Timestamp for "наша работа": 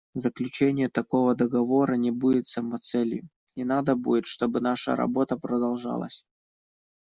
4.59-5.37